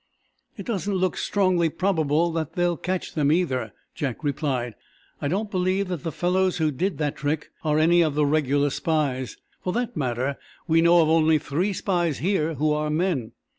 "It 0.57 0.65
doesn't 0.65 0.95
look 0.95 1.15
strongly 1.15 1.69
probable 1.69 2.31
that 2.31 2.53
they'll 2.53 2.75
catch 2.75 3.13
them, 3.13 3.31
either," 3.31 3.71
Jack 3.93 4.23
replied. 4.23 4.73
"I 5.21 5.27
don't 5.27 5.51
believe 5.51 5.89
that 5.89 6.01
the 6.01 6.11
fellows 6.11 6.57
who 6.57 6.71
did 6.71 6.97
that 6.97 7.15
trick 7.17 7.51
are 7.63 7.77
any 7.77 8.01
of 8.01 8.15
the 8.15 8.25
regular 8.25 8.71
spies. 8.71 9.37
For 9.63 9.71
that 9.73 9.95
matter, 9.95 10.37
we 10.67 10.81
now 10.81 11.01
of 11.01 11.09
only 11.09 11.37
three 11.37 11.71
spies 11.71 12.17
here 12.17 12.55
who 12.55 12.73
are 12.73 12.89
men. 12.89 13.33